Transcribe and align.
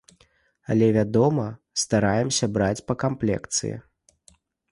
Але, 0.75 0.87
вядома, 0.97 1.45
стараемся 1.83 2.45
браць 2.57 2.85
па 2.89 2.93
камплекцыі. 3.05 3.75